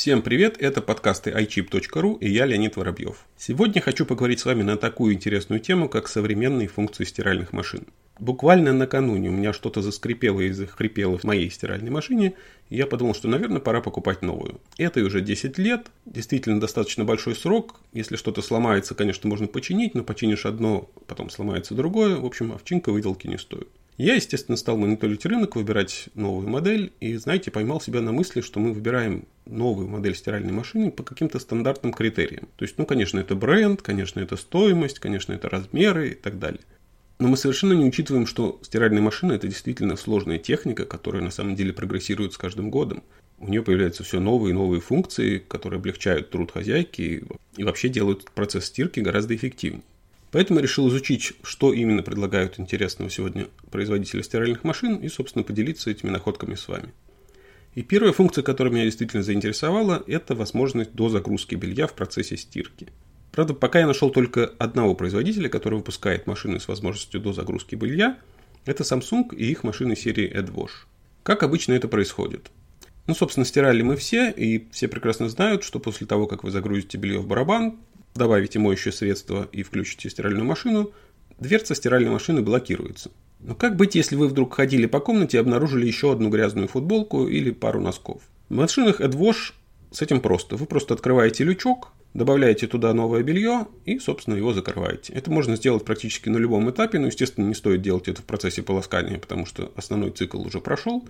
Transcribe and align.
Всем 0.00 0.22
привет, 0.22 0.56
это 0.58 0.80
подкасты 0.80 1.28
iChip.ru 1.28 2.18
и 2.20 2.30
я 2.30 2.46
Леонид 2.46 2.74
Воробьев. 2.76 3.26
Сегодня 3.36 3.82
хочу 3.82 4.06
поговорить 4.06 4.40
с 4.40 4.46
вами 4.46 4.62
на 4.62 4.78
такую 4.78 5.12
интересную 5.12 5.60
тему, 5.60 5.90
как 5.90 6.08
современные 6.08 6.68
функции 6.68 7.04
стиральных 7.04 7.52
машин. 7.52 7.86
Буквально 8.18 8.72
накануне 8.72 9.28
у 9.28 9.32
меня 9.32 9.52
что-то 9.52 9.82
заскрипело 9.82 10.40
и 10.40 10.52
захрипело 10.52 11.18
в 11.18 11.24
моей 11.24 11.50
стиральной 11.50 11.90
машине, 11.90 12.32
и 12.70 12.78
я 12.78 12.86
подумал, 12.86 13.14
что, 13.14 13.28
наверное, 13.28 13.60
пора 13.60 13.82
покупать 13.82 14.22
новую. 14.22 14.62
Это 14.78 15.04
уже 15.04 15.20
10 15.20 15.58
лет, 15.58 15.88
действительно 16.06 16.60
достаточно 16.60 17.04
большой 17.04 17.36
срок. 17.36 17.78
Если 17.92 18.16
что-то 18.16 18.40
сломается, 18.40 18.94
конечно, 18.94 19.28
можно 19.28 19.48
починить, 19.48 19.94
но 19.94 20.02
починишь 20.02 20.46
одно, 20.46 20.88
потом 21.08 21.28
сломается 21.28 21.74
другое. 21.74 22.16
В 22.16 22.24
общем, 22.24 22.52
овчинка 22.52 22.90
выделки 22.90 23.26
не 23.26 23.36
стоит. 23.36 23.68
Я, 24.00 24.14
естественно, 24.14 24.56
стал 24.56 24.78
мониторить 24.78 25.26
рынок, 25.26 25.56
выбирать 25.56 26.08
новую 26.14 26.48
модель, 26.48 26.90
и, 27.00 27.16
знаете, 27.16 27.50
поймал 27.50 27.82
себя 27.82 28.00
на 28.00 28.12
мысли, 28.12 28.40
что 28.40 28.58
мы 28.58 28.72
выбираем 28.72 29.26
новую 29.44 29.88
модель 29.88 30.16
стиральной 30.16 30.54
машины 30.54 30.90
по 30.90 31.02
каким-то 31.02 31.38
стандартным 31.38 31.92
критериям. 31.92 32.48
То 32.56 32.64
есть, 32.64 32.78
ну, 32.78 32.86
конечно, 32.86 33.18
это 33.18 33.34
бренд, 33.34 33.82
конечно, 33.82 34.18
это 34.20 34.38
стоимость, 34.38 35.00
конечно, 35.00 35.34
это 35.34 35.50
размеры 35.50 36.12
и 36.12 36.14
так 36.14 36.38
далее. 36.38 36.62
Но 37.18 37.28
мы 37.28 37.36
совершенно 37.36 37.74
не 37.74 37.84
учитываем, 37.84 38.26
что 38.26 38.58
стиральная 38.62 39.02
машина– 39.02 39.32
это 39.34 39.48
действительно 39.48 39.96
сложная 39.96 40.38
техника, 40.38 40.86
которая 40.86 41.22
на 41.22 41.30
самом 41.30 41.54
деле 41.54 41.74
прогрессирует 41.74 42.32
с 42.32 42.38
каждым 42.38 42.70
годом. 42.70 43.02
У 43.38 43.50
нее 43.50 43.62
появляются 43.62 44.02
все 44.02 44.18
новые 44.18 44.52
и 44.52 44.54
новые 44.54 44.80
функции, 44.80 45.36
которые 45.46 45.76
облегчают 45.76 46.30
труд 46.30 46.52
хозяйки 46.52 47.22
и 47.58 47.64
вообще 47.64 47.90
делают 47.90 48.30
процесс 48.30 48.64
стирки 48.64 49.00
гораздо 49.00 49.36
эффективнее. 49.36 49.82
Поэтому 50.32 50.60
решил 50.60 50.88
изучить, 50.88 51.32
что 51.42 51.72
именно 51.72 52.02
предлагают 52.02 52.60
интересного 52.60 53.10
сегодня 53.10 53.48
производители 53.70 54.22
стиральных 54.22 54.62
машин 54.64 54.96
и, 54.96 55.08
собственно, 55.08 55.42
поделиться 55.42 55.90
этими 55.90 56.10
находками 56.10 56.54
с 56.54 56.68
вами. 56.68 56.92
И 57.74 57.82
первая 57.82 58.12
функция, 58.12 58.42
которая 58.42 58.72
меня 58.72 58.84
действительно 58.84 59.22
заинтересовала, 59.22 60.02
это 60.06 60.34
возможность 60.34 60.92
дозагрузки 60.92 61.54
белья 61.54 61.86
в 61.86 61.94
процессе 61.94 62.36
стирки. 62.36 62.88
Правда, 63.32 63.54
пока 63.54 63.78
я 63.80 63.86
нашел 63.86 64.10
только 64.10 64.52
одного 64.58 64.94
производителя, 64.94 65.48
который 65.48 65.76
выпускает 65.76 66.26
машины 66.26 66.58
с 66.58 66.66
возможностью 66.66 67.20
дозагрузки 67.20 67.76
белья. 67.76 68.18
Это 68.66 68.82
Samsung 68.82 69.34
и 69.34 69.50
их 69.50 69.62
машины 69.62 69.96
серии 69.96 70.30
AdWash. 70.32 70.86
Как 71.22 71.42
обычно 71.42 71.74
это 71.74 71.88
происходит? 71.88 72.50
Ну, 73.06 73.14
собственно, 73.14 73.46
стирали 73.46 73.82
мы 73.82 73.96
все, 73.96 74.30
и 74.30 74.68
все 74.72 74.88
прекрасно 74.88 75.28
знают, 75.28 75.64
что 75.64 75.78
после 75.78 76.06
того, 76.06 76.26
как 76.26 76.44
вы 76.44 76.50
загрузите 76.50 76.98
белье 76.98 77.20
в 77.20 77.26
барабан, 77.26 77.78
добавите 78.14 78.58
моющее 78.58 78.92
средство 78.92 79.48
и 79.52 79.62
включите 79.62 80.10
стиральную 80.10 80.44
машину, 80.44 80.92
дверца 81.38 81.74
стиральной 81.74 82.10
машины 82.10 82.42
блокируется. 82.42 83.10
Но 83.40 83.54
как 83.54 83.76
быть, 83.76 83.94
если 83.94 84.16
вы 84.16 84.28
вдруг 84.28 84.54
ходили 84.54 84.86
по 84.86 85.00
комнате 85.00 85.38
и 85.38 85.40
обнаружили 85.40 85.86
еще 85.86 86.12
одну 86.12 86.28
грязную 86.28 86.68
футболку 86.68 87.26
или 87.26 87.50
пару 87.50 87.80
носков? 87.80 88.22
В 88.48 88.54
машинах 88.54 89.00
AdWash 89.00 89.52
с 89.90 90.02
этим 90.02 90.20
просто. 90.20 90.56
Вы 90.56 90.66
просто 90.66 90.94
открываете 90.94 91.44
лючок, 91.44 91.92
добавляете 92.14 92.66
туда 92.66 92.92
новое 92.92 93.22
белье 93.22 93.66
и, 93.86 93.98
собственно, 93.98 94.34
его 94.34 94.52
закрываете. 94.52 95.12
Это 95.12 95.30
можно 95.30 95.56
сделать 95.56 95.84
практически 95.84 96.28
на 96.28 96.36
любом 96.36 96.70
этапе, 96.70 96.98
но, 96.98 97.06
естественно, 97.06 97.46
не 97.46 97.54
стоит 97.54 97.82
делать 97.82 98.08
это 98.08 98.20
в 98.20 98.24
процессе 98.24 98.62
полоскания, 98.62 99.18
потому 99.18 99.46
что 99.46 99.72
основной 99.76 100.10
цикл 100.10 100.40
уже 100.40 100.60
прошел. 100.60 101.04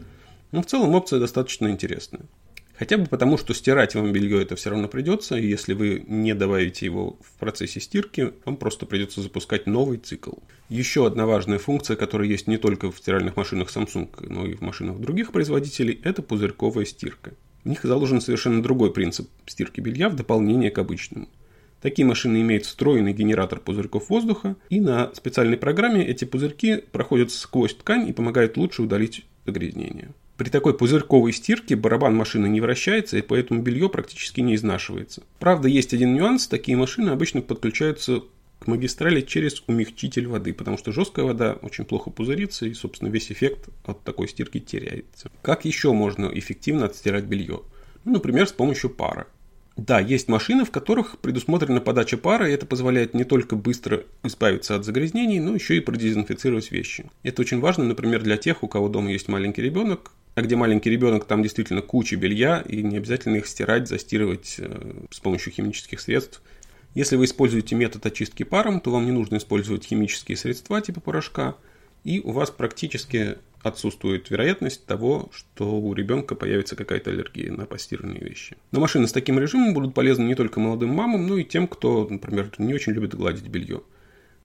Но 0.52 0.62
в 0.62 0.66
целом 0.66 0.94
опция 0.94 1.20
достаточно 1.20 1.68
интересная. 1.68 2.22
Хотя 2.80 2.96
бы 2.96 3.04
потому, 3.04 3.36
что 3.36 3.52
стирать 3.52 3.94
вам 3.94 4.10
белье 4.10 4.40
это 4.40 4.56
все 4.56 4.70
равно 4.70 4.88
придется, 4.88 5.36
и 5.36 5.46
если 5.46 5.74
вы 5.74 6.02
не 6.08 6.34
добавите 6.34 6.86
его 6.86 7.18
в 7.20 7.38
процессе 7.38 7.78
стирки, 7.78 8.32
вам 8.46 8.56
просто 8.56 8.86
придется 8.86 9.20
запускать 9.20 9.66
новый 9.66 9.98
цикл. 9.98 10.32
Еще 10.70 11.06
одна 11.06 11.26
важная 11.26 11.58
функция, 11.58 11.94
которая 11.96 12.26
есть 12.26 12.46
не 12.46 12.56
только 12.56 12.90
в 12.90 12.96
стиральных 12.96 13.36
машинах 13.36 13.68
Samsung, 13.68 14.08
но 14.26 14.46
и 14.46 14.54
в 14.54 14.62
машинах 14.62 14.98
других 14.98 15.30
производителей, 15.30 16.00
это 16.02 16.22
пузырьковая 16.22 16.86
стирка. 16.86 17.34
В 17.64 17.68
них 17.68 17.80
заложен 17.82 18.22
совершенно 18.22 18.62
другой 18.62 18.94
принцип 18.94 19.28
стирки 19.44 19.82
белья 19.82 20.08
в 20.08 20.16
дополнение 20.16 20.70
к 20.70 20.78
обычному. 20.78 21.28
Такие 21.82 22.06
машины 22.06 22.40
имеют 22.40 22.64
встроенный 22.64 23.12
генератор 23.12 23.60
пузырьков 23.60 24.08
воздуха, 24.08 24.56
и 24.70 24.80
на 24.80 25.12
специальной 25.14 25.58
программе 25.58 26.06
эти 26.06 26.24
пузырьки 26.24 26.76
проходят 26.92 27.30
сквозь 27.30 27.74
ткань 27.74 28.08
и 28.08 28.14
помогают 28.14 28.56
лучше 28.56 28.80
удалить 28.80 29.26
загрязнение. 29.44 30.14
При 30.40 30.48
такой 30.48 30.72
пузырьковой 30.72 31.34
стирке 31.34 31.76
барабан 31.76 32.16
машины 32.16 32.46
не 32.46 32.62
вращается, 32.62 33.18
и 33.18 33.20
поэтому 33.20 33.60
белье 33.60 33.90
практически 33.90 34.40
не 34.40 34.54
изнашивается. 34.54 35.22
Правда, 35.38 35.68
есть 35.68 35.92
один 35.92 36.14
нюанс. 36.14 36.48
Такие 36.48 36.78
машины 36.78 37.10
обычно 37.10 37.42
подключаются 37.42 38.22
к 38.58 38.66
магистрали 38.66 39.20
через 39.20 39.62
умягчитель 39.66 40.26
воды, 40.26 40.54
потому 40.54 40.78
что 40.78 40.92
жесткая 40.92 41.26
вода 41.26 41.58
очень 41.60 41.84
плохо 41.84 42.08
пузырится, 42.08 42.64
и, 42.64 42.72
собственно, 42.72 43.10
весь 43.10 43.30
эффект 43.30 43.68
от 43.84 44.02
такой 44.02 44.28
стирки 44.28 44.60
теряется. 44.60 45.30
Как 45.42 45.66
еще 45.66 45.92
можно 45.92 46.30
эффективно 46.32 46.86
отстирать 46.86 47.24
белье? 47.24 47.60
Ну, 48.06 48.12
например, 48.12 48.48
с 48.48 48.52
помощью 48.52 48.88
пара. 48.88 49.26
Да, 49.76 50.00
есть 50.00 50.28
машины, 50.28 50.64
в 50.64 50.70
которых 50.70 51.18
предусмотрена 51.18 51.80
подача 51.80 52.18
пара, 52.18 52.48
и 52.48 52.52
это 52.52 52.66
позволяет 52.66 53.14
не 53.14 53.24
только 53.24 53.56
быстро 53.56 54.04
избавиться 54.22 54.74
от 54.74 54.84
загрязнений, 54.84 55.40
но 55.40 55.54
еще 55.54 55.76
и 55.76 55.80
продезинфицировать 55.80 56.70
вещи. 56.70 57.06
Это 57.22 57.42
очень 57.42 57.60
важно, 57.60 57.84
например, 57.84 58.22
для 58.22 58.36
тех, 58.36 58.62
у 58.62 58.68
кого 58.68 58.88
дома 58.88 59.10
есть 59.10 59.28
маленький 59.28 59.62
ребенок, 59.62 60.12
а 60.34 60.42
где 60.42 60.56
маленький 60.56 60.90
ребенок, 60.90 61.24
там 61.24 61.42
действительно 61.42 61.82
куча 61.82 62.16
белья, 62.16 62.62
и 62.68 62.82
не 62.82 62.98
обязательно 62.98 63.36
их 63.36 63.46
стирать, 63.46 63.88
застирывать 63.88 64.56
э, 64.58 65.06
с 65.10 65.20
помощью 65.20 65.52
химических 65.52 66.00
средств. 66.00 66.42
Если 66.94 67.16
вы 67.16 67.24
используете 67.24 67.74
метод 67.74 68.04
очистки 68.04 68.42
паром, 68.42 68.80
то 68.80 68.90
вам 68.90 69.06
не 69.06 69.12
нужно 69.12 69.36
использовать 69.36 69.84
химические 69.84 70.36
средства 70.36 70.80
типа 70.80 71.00
порошка, 71.00 71.56
и 72.04 72.20
у 72.20 72.32
вас 72.32 72.50
практически 72.50 73.38
отсутствует 73.62 74.30
вероятность 74.30 74.86
того, 74.86 75.30
что 75.32 75.80
у 75.80 75.92
ребенка 75.94 76.34
появится 76.34 76.76
какая-то 76.76 77.10
аллергия 77.10 77.52
на 77.52 77.66
постиранные 77.66 78.20
вещи. 78.20 78.56
Но 78.72 78.80
машины 78.80 79.06
с 79.06 79.12
таким 79.12 79.38
режимом 79.38 79.74
будут 79.74 79.94
полезны 79.94 80.24
не 80.24 80.34
только 80.34 80.60
молодым 80.60 80.90
мамам, 80.90 81.26
но 81.26 81.36
и 81.36 81.44
тем, 81.44 81.66
кто, 81.66 82.06
например, 82.08 82.50
не 82.58 82.74
очень 82.74 82.92
любит 82.92 83.14
гладить 83.14 83.48
белье. 83.48 83.82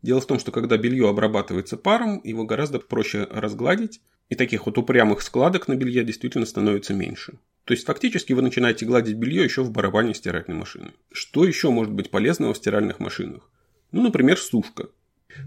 Дело 0.02 0.22
в 0.22 0.28
том, 0.28 0.40
что 0.40 0.52
когда 0.52 0.78
белье 0.78 1.10
обрабатывается 1.10 1.78
паром, 1.78 2.22
его 2.24 2.46
гораздо 2.46 2.80
проще 2.80 3.28
разгладить, 3.32 4.02
и 4.30 4.36
таких 4.36 4.66
вот 4.66 4.78
упрямых 4.78 5.22
складок 5.22 5.68
на 5.68 5.76
белье 5.76 6.04
действительно 6.04 6.46
становится 6.46 6.94
меньше. 6.94 7.40
То 7.64 7.74
есть 7.74 7.86
фактически 7.86 8.34
вы 8.34 8.42
начинаете 8.42 8.86
гладить 8.86 9.16
белье 9.16 9.44
еще 9.44 9.64
в 9.64 9.72
барабане 9.72 10.14
стиральной 10.14 10.56
машины. 10.56 10.92
Что 11.12 11.46
еще 11.46 11.70
может 11.72 11.94
быть 11.94 12.12
полезного 12.12 12.54
в 12.54 12.58
стиральных 12.58 13.00
машинах? 13.00 13.50
Ну, 13.92 14.04
например, 14.04 14.38
сушка. 14.38 14.90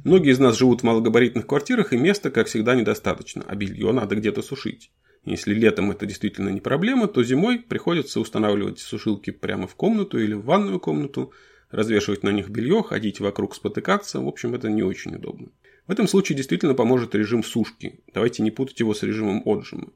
Многие 0.04 0.32
из 0.32 0.38
нас 0.38 0.56
живут 0.56 0.80
в 0.80 0.84
малогабаритных 0.84 1.46
квартирах, 1.46 1.92
и 1.92 1.96
места, 1.96 2.30
как 2.30 2.46
всегда, 2.46 2.74
недостаточно, 2.74 3.44
а 3.46 3.54
белье 3.54 3.92
надо 3.92 4.16
где-то 4.16 4.42
сушить. 4.42 4.90
Если 5.24 5.52
летом 5.52 5.90
это 5.90 6.06
действительно 6.06 6.48
не 6.48 6.60
проблема, 6.60 7.06
то 7.08 7.22
зимой 7.22 7.58
приходится 7.58 8.20
устанавливать 8.20 8.78
сушилки 8.78 9.30
прямо 9.30 9.66
в 9.66 9.74
комнату 9.74 10.18
или 10.18 10.34
в 10.34 10.44
ванную 10.44 10.80
комнату, 10.80 11.32
развешивать 11.70 12.22
на 12.22 12.30
них 12.30 12.48
белье, 12.48 12.82
ходить 12.82 13.20
вокруг, 13.20 13.54
спотыкаться. 13.54 14.20
В 14.20 14.28
общем, 14.28 14.54
это 14.54 14.70
не 14.70 14.82
очень 14.82 15.16
удобно. 15.16 15.48
В 15.86 15.90
этом 15.90 16.08
случае 16.08 16.36
действительно 16.36 16.74
поможет 16.74 17.14
режим 17.14 17.42
сушки. 17.42 18.00
Давайте 18.14 18.42
не 18.42 18.50
путать 18.50 18.80
его 18.80 18.94
с 18.94 19.02
режимом 19.02 19.42
отжима. 19.44 19.92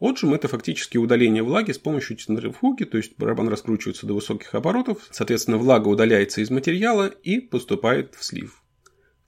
Отжим– 0.00 0.34
это 0.34 0.48
фактически 0.48 0.98
удаление 0.98 1.42
влаги 1.42 1.70
с 1.70 1.78
помощью 1.78 2.16
центрифуги, 2.16 2.84
то 2.84 2.96
есть 2.96 3.16
барабан 3.16 3.48
раскручивается 3.48 4.06
до 4.06 4.14
высоких 4.14 4.54
оборотов, 4.54 5.06
соответственно, 5.10 5.56
влага 5.56 5.88
удаляется 5.88 6.40
из 6.40 6.50
материала 6.50 7.06
и 7.06 7.38
поступает 7.38 8.14
в 8.16 8.24
слив. 8.24 8.63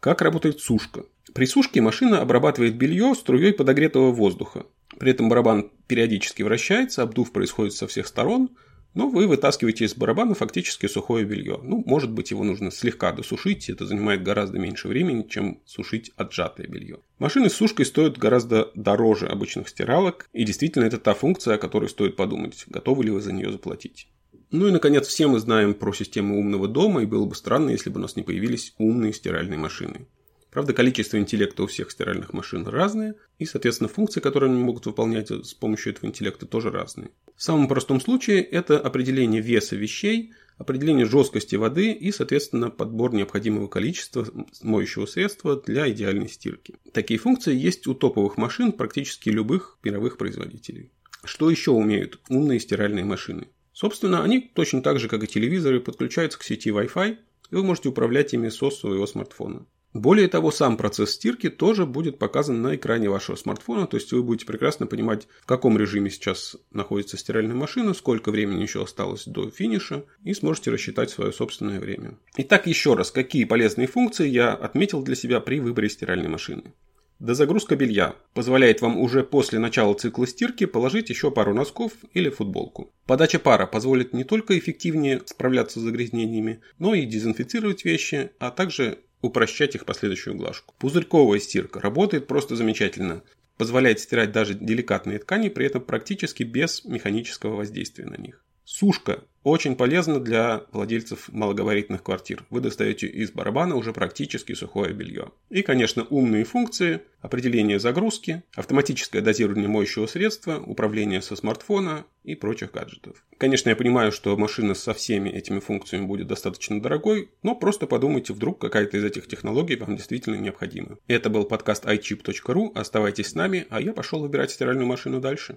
Как 0.00 0.22
работает 0.22 0.60
сушка? 0.60 1.04
При 1.34 1.46
сушке 1.46 1.80
машина 1.80 2.20
обрабатывает 2.20 2.76
белье 2.76 3.14
струей 3.14 3.52
подогретого 3.52 4.12
воздуха. 4.12 4.66
При 4.98 5.10
этом 5.10 5.28
барабан 5.28 5.70
периодически 5.86 6.42
вращается, 6.42 7.02
обдув 7.02 7.32
происходит 7.32 7.74
со 7.74 7.86
всех 7.86 8.06
сторон– 8.06 8.50
но 8.96 9.10
вы 9.10 9.28
вытаскиваете 9.28 9.84
из 9.84 9.94
барабана 9.94 10.34
фактически 10.34 10.86
сухое 10.86 11.26
белье. 11.26 11.60
Ну, 11.62 11.84
может 11.86 12.10
быть, 12.10 12.30
его 12.30 12.44
нужно 12.44 12.70
слегка 12.70 13.12
досушить, 13.12 13.68
это 13.68 13.84
занимает 13.84 14.22
гораздо 14.22 14.58
меньше 14.58 14.88
времени, 14.88 15.26
чем 15.28 15.60
сушить 15.66 16.12
отжатое 16.16 16.66
белье. 16.66 17.00
Машины 17.18 17.50
с 17.50 17.52
сушкой 17.52 17.84
стоят 17.84 18.16
гораздо 18.16 18.70
дороже 18.74 19.26
обычных 19.26 19.68
стиралок, 19.68 20.30
и 20.32 20.44
действительно 20.44 20.84
это 20.84 20.96
та 20.96 21.12
функция, 21.12 21.56
о 21.56 21.58
которой 21.58 21.90
стоит 21.90 22.16
подумать, 22.16 22.64
готовы 22.68 23.04
ли 23.04 23.10
вы 23.10 23.20
за 23.20 23.34
нее 23.34 23.52
заплатить. 23.52 24.08
Ну 24.56 24.68
и, 24.68 24.70
наконец, 24.70 25.06
все 25.06 25.26
мы 25.26 25.38
знаем 25.38 25.74
про 25.74 25.92
систему 25.92 26.38
умного 26.38 26.66
дома, 26.66 27.02
и 27.02 27.06
было 27.06 27.26
бы 27.26 27.34
странно, 27.34 27.68
если 27.68 27.90
бы 27.90 27.98
у 27.98 28.02
нас 28.02 28.16
не 28.16 28.22
появились 28.22 28.72
умные 28.78 29.12
стиральные 29.12 29.58
машины. 29.58 30.06
Правда, 30.50 30.72
количество 30.72 31.18
интеллекта 31.18 31.62
у 31.62 31.66
всех 31.66 31.90
стиральных 31.90 32.32
машин 32.32 32.66
разное, 32.66 33.16
и, 33.38 33.44
соответственно, 33.44 33.90
функции, 33.90 34.20
которые 34.20 34.50
они 34.50 34.62
могут 34.62 34.86
выполнять 34.86 35.30
с 35.30 35.52
помощью 35.52 35.92
этого 35.92 36.06
интеллекта, 36.06 36.46
тоже 36.46 36.70
разные. 36.70 37.10
В 37.36 37.42
самом 37.42 37.68
простом 37.68 38.00
случае 38.00 38.42
это 38.44 38.78
определение 38.78 39.42
веса 39.42 39.76
вещей, 39.76 40.32
определение 40.56 41.04
жесткости 41.04 41.56
воды 41.56 41.92
и, 41.92 42.10
соответственно, 42.10 42.70
подбор 42.70 43.12
необходимого 43.12 43.66
количества 43.66 44.26
моющего 44.62 45.04
средства 45.04 45.60
для 45.60 45.90
идеальной 45.90 46.30
стирки. 46.30 46.76
Такие 46.94 47.20
функции 47.20 47.54
есть 47.54 47.86
у 47.86 47.92
топовых 47.92 48.38
машин 48.38 48.72
практически 48.72 49.28
любых 49.28 49.76
мировых 49.84 50.16
производителей. 50.16 50.92
Что 51.24 51.50
еще 51.50 51.72
умеют 51.72 52.20
умные 52.30 52.58
стиральные 52.58 53.04
машины? 53.04 53.48
Собственно, 53.76 54.24
они 54.24 54.40
точно 54.40 54.80
так 54.80 54.98
же, 54.98 55.06
как 55.06 55.22
и 55.22 55.26
телевизоры, 55.26 55.80
подключаются 55.80 56.38
к 56.38 56.44
сети 56.44 56.70
Wi-Fi, 56.70 57.18
и 57.50 57.54
вы 57.54 57.62
можете 57.62 57.90
управлять 57.90 58.32
ими 58.32 58.48
со 58.48 58.70
своего 58.70 59.06
смартфона. 59.06 59.66
Более 59.92 60.28
того, 60.28 60.50
сам 60.50 60.78
процесс 60.78 61.10
стирки 61.10 61.50
тоже 61.50 61.84
будет 61.84 62.18
показан 62.18 62.62
на 62.62 62.74
экране 62.74 63.10
вашего 63.10 63.36
смартфона, 63.36 63.86
то 63.86 63.98
есть 63.98 64.10
вы 64.12 64.22
будете 64.22 64.46
прекрасно 64.46 64.86
понимать, 64.86 65.28
в 65.42 65.44
каком 65.44 65.76
режиме 65.76 66.08
сейчас 66.08 66.56
находится 66.72 67.18
стиральная 67.18 67.54
машина, 67.54 67.92
сколько 67.92 68.30
времени 68.30 68.62
еще 68.62 68.82
осталось 68.82 69.26
до 69.26 69.50
финиша, 69.50 70.06
и 70.24 70.32
сможете 70.32 70.70
рассчитать 70.70 71.10
свое 71.10 71.30
собственное 71.30 71.78
время. 71.78 72.16
Итак, 72.38 72.66
еще 72.66 72.94
раз, 72.94 73.10
какие 73.10 73.44
полезные 73.44 73.88
функции 73.88 74.26
я 74.26 74.54
отметил 74.54 75.02
для 75.02 75.16
себя 75.16 75.38
при 75.40 75.60
выборе 75.60 75.90
стиральной 75.90 76.30
машины. 76.30 76.72
Дозагрузка 77.18 77.76
белья 77.76 78.14
позволяет 78.32 78.80
вам 78.80 78.98
уже 78.98 79.22
после 79.22 79.58
начала 79.58 79.92
цикла 79.92 80.26
стирки 80.26 80.64
положить 80.64 81.10
еще 81.10 81.30
пару 81.30 81.52
носков 81.52 81.92
или 82.14 82.30
футболку. 82.30 82.94
Подача 83.06 83.38
пара 83.38 83.66
позволит 83.66 84.12
не 84.12 84.24
только 84.24 84.58
эффективнее 84.58 85.22
справляться 85.26 85.78
с 85.78 85.82
загрязнениями, 85.82 86.60
но 86.78 86.94
и 86.94 87.06
дезинфицировать 87.06 87.84
вещи, 87.84 88.30
а 88.40 88.50
также 88.50 88.98
упрощать 89.22 89.76
их 89.76 89.84
последующую 89.84 90.36
глажку. 90.36 90.74
Пузырьковая 90.78 91.38
стирка 91.38 91.80
работает 91.80 92.26
просто 92.26 92.56
замечательно. 92.56 93.22
Позволяет 93.56 94.00
стирать 94.00 94.32
даже 94.32 94.54
деликатные 94.54 95.20
ткани, 95.20 95.48
при 95.48 95.66
этом 95.66 95.82
практически 95.82 96.42
без 96.42 96.84
механического 96.84 97.56
воздействия 97.56 98.06
на 98.06 98.16
них. 98.16 98.44
Сушка 98.68 99.22
очень 99.44 99.76
полезна 99.76 100.18
для 100.18 100.64
владельцев 100.72 101.28
малогабаритных 101.28 102.02
квартир. 102.02 102.44
Вы 102.50 102.60
достаете 102.60 103.06
из 103.06 103.30
барабана 103.30 103.76
уже 103.76 103.92
практически 103.92 104.54
сухое 104.54 104.92
белье. 104.92 105.30
И, 105.50 105.62
конечно, 105.62 106.04
умные 106.10 106.42
функции, 106.42 107.02
определение 107.20 107.78
загрузки, 107.78 108.42
автоматическое 108.56 109.22
дозирование 109.22 109.68
моющего 109.68 110.06
средства, 110.06 110.58
управление 110.58 111.22
со 111.22 111.36
смартфона 111.36 112.06
и 112.24 112.34
прочих 112.34 112.72
гаджетов. 112.72 113.24
Конечно, 113.38 113.68
я 113.68 113.76
понимаю, 113.76 114.10
что 114.10 114.36
машина 114.36 114.74
со 114.74 114.94
всеми 114.94 115.30
этими 115.30 115.60
функциями 115.60 116.06
будет 116.06 116.26
достаточно 116.26 116.82
дорогой, 116.82 117.30
но 117.44 117.54
просто 117.54 117.86
подумайте, 117.86 118.32
вдруг 118.32 118.60
какая-то 118.60 118.96
из 118.96 119.04
этих 119.04 119.28
технологий 119.28 119.76
вам 119.76 119.94
действительно 119.94 120.34
необходима. 120.34 120.98
Это 121.06 121.30
был 121.30 121.44
подкаст 121.44 121.84
iChip.ru. 121.84 122.72
Оставайтесь 122.74 123.28
с 123.28 123.34
нами, 123.36 123.68
а 123.70 123.80
я 123.80 123.92
пошел 123.92 124.18
выбирать 124.18 124.50
стиральную 124.50 124.88
машину 124.88 125.20
дальше. 125.20 125.56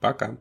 Пока. 0.00 0.38